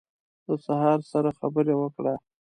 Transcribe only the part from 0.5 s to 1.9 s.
سهار سره خبرې